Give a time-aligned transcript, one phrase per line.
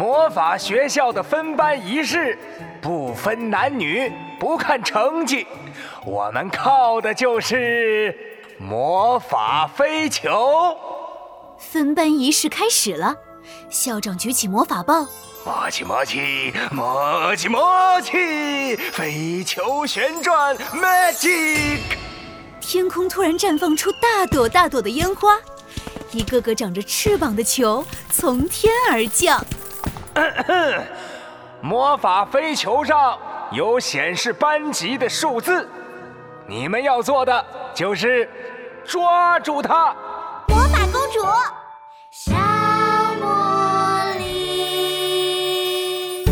[0.00, 2.38] 魔法学校的分班仪式
[2.80, 5.46] 不分男女，不看成绩，
[6.06, 8.16] 我们靠的就是
[8.56, 10.74] 魔法飞球。
[11.58, 13.14] 分班仪式开始了，
[13.68, 15.06] 校长举起魔法棒，
[15.44, 21.78] 默契默契默契默契，飞球旋转，magic！
[22.58, 25.36] 天空突然绽放出大朵大朵的烟花，
[26.12, 29.44] 一个个长着翅膀的球从天而降。
[31.60, 33.18] 魔法飞球上
[33.52, 35.68] 有显示班级的数字，
[36.46, 38.28] 你们要做的就是
[38.84, 39.94] 抓住它。
[40.48, 41.20] 魔法公主，
[42.10, 42.32] 小
[43.20, 46.24] 茉莉，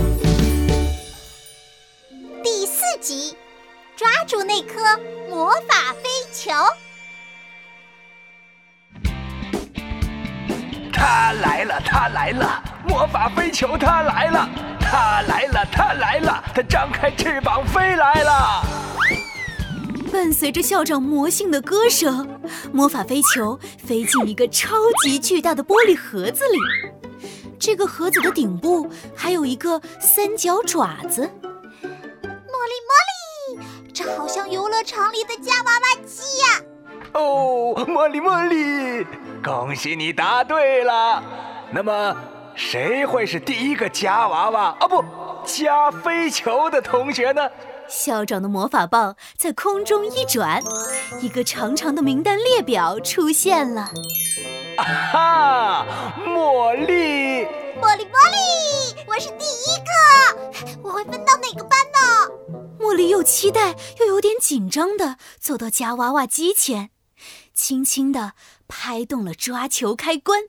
[2.42, 3.36] 第四集，
[3.96, 4.98] 抓住那颗
[5.28, 6.50] 魔法飞球。
[10.92, 14.48] 他来了，他来了，魔法飞球它来了，
[14.80, 18.62] 它来了，它来了，它张开翅膀飞来了。
[20.10, 22.26] 伴随着校长魔性的歌声，
[22.72, 26.58] 魔法飞球飞进一个超级巨大的玻璃盒子里。
[27.58, 31.22] 这个盒子的顶部还有一个三角爪子。
[31.22, 31.86] 茉
[32.70, 36.46] 莉，茉莉，这好像游乐场里的夹娃娃机呀！
[37.12, 39.06] 哦，茉莉，茉莉，
[39.44, 41.22] 恭喜你答对了。
[41.70, 42.16] 那么，
[42.58, 44.88] 谁会是第一个夹娃娃啊？
[44.88, 45.04] 不，
[45.44, 47.48] 夹飞球的同学呢？
[47.88, 50.60] 校长的魔法棒在空中一转，
[51.22, 53.92] 一个长长的名单列表出现了。
[54.76, 55.86] 啊哈，
[56.26, 57.46] 茉莉！
[57.80, 62.58] 茉莉，茉莉，我是第一个，我会分到哪个班呢？
[62.80, 66.90] 茉莉又期待又有点紧张的走到夹娃娃机前，
[67.54, 68.32] 轻轻的
[68.66, 70.40] 拍动了抓球开关，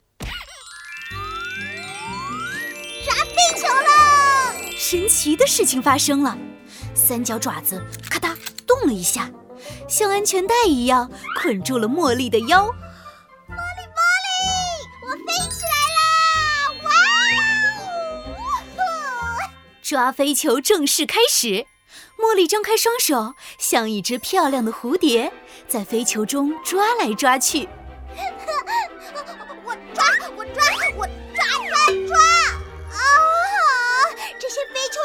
[3.55, 4.55] 球了！
[4.77, 6.37] 神奇的事情发生了。
[6.93, 8.35] 三角爪子咔嗒
[8.67, 9.29] 动了一下，
[9.87, 11.11] 像安全带一样
[11.41, 12.65] 捆住了茉莉的腰。
[12.65, 14.45] 茉莉，茉莉，
[15.05, 16.01] 我飞起来啦！
[16.83, 16.89] 哇！
[19.81, 21.65] 抓飞球正式开始。
[22.17, 25.31] 茉莉张开双手，像一只漂亮的蝴蝶，
[25.67, 27.69] 在飞球中抓来抓去。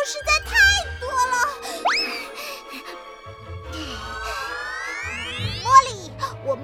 [0.07, 0.55] 实在太
[1.01, 1.35] 多了……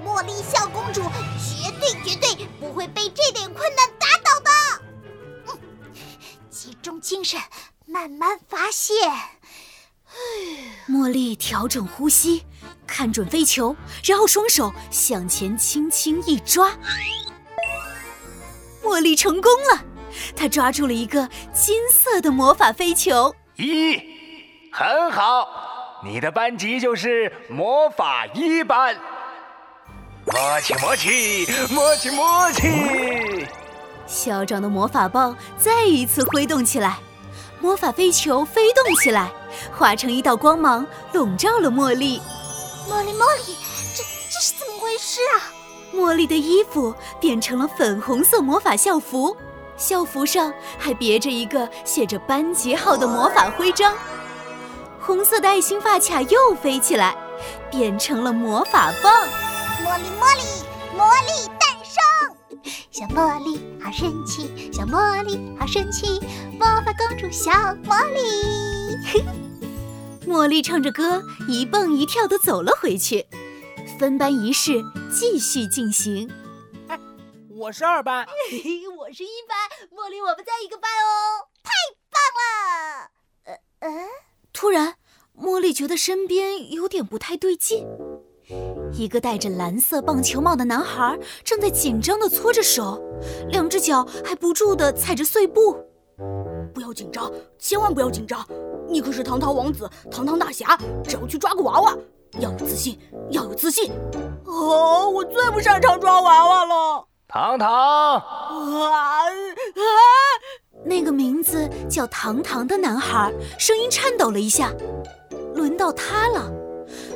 [0.05, 1.01] 茉莉小公主
[1.37, 4.49] 绝对绝对不会被这点困难打倒的。
[5.47, 5.59] 嗯，
[6.49, 7.37] 集中精神，
[7.85, 8.95] 慢慢发现。
[10.87, 12.45] 茉莉调整呼吸，
[12.87, 13.75] 看准飞球，
[14.05, 16.71] 然后双手向前轻轻一抓。
[18.81, 19.83] 茉莉成功了，
[20.35, 23.33] 她抓住了一个金色的魔法飞球。
[23.57, 23.99] 一，
[24.71, 25.47] 很好，
[26.03, 28.95] 你的班级就是魔法一班。
[30.25, 33.47] 魔气魔气魔气魔气！
[34.05, 36.97] 校长的魔法棒再一次挥动起来，
[37.59, 39.31] 魔法飞球飞动起来，
[39.75, 42.21] 化成一道光芒，笼罩了茉莉。
[42.89, 43.55] 茉莉，茉莉，
[43.95, 45.49] 这这是怎么回事啊？
[45.93, 49.35] 茉莉的衣服变成了粉红色魔法校服，
[49.77, 53.95] 校服上还别着一个写着班级号的魔法徽章。
[54.99, 57.15] 红色的爱心发卡又飞起来，
[57.71, 59.27] 变成了魔法棒。
[59.83, 60.41] 茉莉，茉莉，
[60.95, 61.99] 魔力诞生！
[62.91, 66.19] 小茉莉好神奇，小茉莉好神奇，
[66.59, 67.51] 魔法公主小
[67.83, 68.21] 茉莉。
[70.27, 73.25] 茉莉唱着歌，一蹦一跳地走了回去。
[73.97, 76.29] 分班仪式继续进行。
[76.87, 76.99] 哎
[77.49, 78.25] 我是二班，
[79.11, 79.57] 我是一班。
[79.91, 81.69] 茉莉，我们在一个班哦，太
[82.09, 83.11] 棒了！
[83.43, 84.07] 呃呃，
[84.53, 84.95] 突然，
[85.37, 87.85] 茉莉觉得身边有点不太对劲。
[88.93, 93.01] 一个戴着蓝色棒球帽的男孩正在紧张地搓着手，
[93.49, 95.73] 两只脚还不住地踩着碎步。
[96.73, 97.29] 不要紧张，
[97.59, 98.47] 千万不要紧张！
[98.87, 101.97] 你可是堂堂王子，堂堂大侠，只要去抓个娃娃，
[102.39, 102.97] 要有自信，
[103.31, 103.91] 要有自信。
[104.45, 107.07] 哦，我最不擅长抓娃娃了。
[107.31, 109.23] 糖糖，啊啊！
[110.83, 114.73] 那个名字叫糖糖的男孩声音颤抖了一下，
[115.55, 116.51] 轮到他了。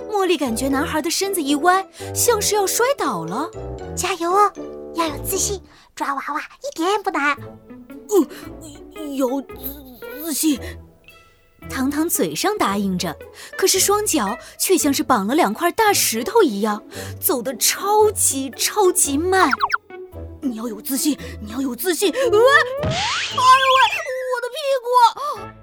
[0.10, 3.50] 茉莉感觉男孩的身子一歪，像是要摔倒了。
[3.94, 4.50] 加油哦，
[4.94, 5.62] 要有自信，
[5.94, 7.38] 抓娃娃一点也不难。
[8.10, 9.48] 嗯，有自
[10.24, 10.58] 自信。
[11.70, 13.14] 糖糖嘴上答应着，
[13.58, 16.82] 可是双脚却像是绑了两块大石头一样，
[17.20, 19.50] 走得超级超级慢。
[20.46, 22.14] 你要有自信，你要有自信。
[22.14, 22.38] 哎呦喂，
[24.32, 24.88] 我的屁股！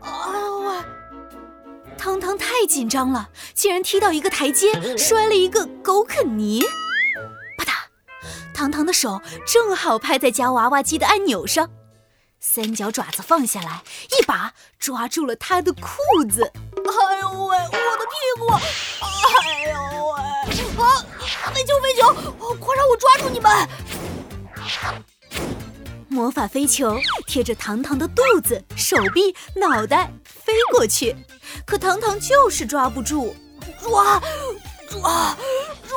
[0.00, 0.76] 哎呦喂！
[1.96, 6.64] 汤汤太紧张了，竟然踢到一个台阶，摔了一个狗啃泥。
[7.56, 7.70] 啪嗒，
[8.52, 11.70] 汤汤的手正好拍在夹娃娃机的按钮上，
[12.40, 13.84] 三角爪子放下来，
[14.18, 15.88] 一把抓住了他的裤
[16.28, 16.42] 子。
[16.52, 18.52] 哎呦喂，我的屁股！
[18.52, 20.20] 哎呦喂！
[20.82, 21.06] 啊，
[21.54, 22.12] 飞球飞球，
[22.56, 23.68] 快让我抓住你们！
[26.08, 31.16] 魔法飞球贴着糖糖的肚子、手臂、脑袋飞过去，
[31.66, 33.34] 可糖糖就是抓不住，
[33.80, 34.20] 抓，
[34.88, 35.36] 抓，
[35.88, 35.96] 抓！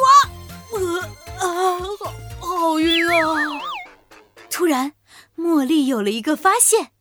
[0.71, 1.01] 呃
[1.39, 1.79] 啊，
[2.39, 3.61] 好好晕啊！
[4.49, 4.93] 突然，
[5.37, 6.91] 茉莉有了一个发现，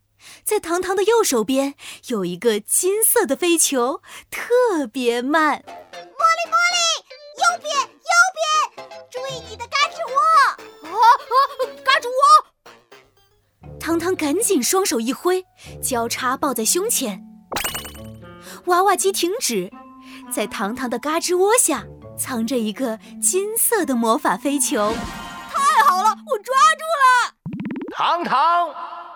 [0.43, 1.75] 在糖糖的右手边
[2.09, 5.63] 有一个金色的飞球，特别慢。
[5.63, 6.81] 茉莉，茉莉，
[7.39, 7.94] 右边，
[14.25, 15.44] 赶紧双手一挥，
[15.82, 17.23] 交叉抱在胸前。
[18.65, 19.71] 娃娃机停止，
[20.32, 21.85] 在糖糖的嘎吱窝下
[22.19, 24.94] 藏着一个金色的魔法飞球。
[25.53, 27.35] 太好了，我抓住了！
[27.94, 28.71] 糖糖，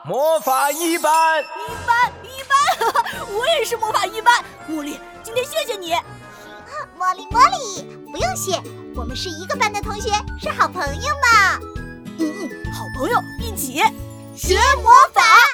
[0.04, 4.44] 魔法一班，一班一班， 我也是魔法一班。
[4.68, 5.94] 茉莉，今天谢谢你。
[6.98, 7.82] 茉莉茉莉，
[8.12, 8.60] 不用谢，
[8.94, 11.58] 我们是一个班的同学，是好朋友嘛。
[12.18, 13.82] 嗯嗯，好朋友一起。
[14.38, 14.54] 学
[14.84, 15.47] 魔法。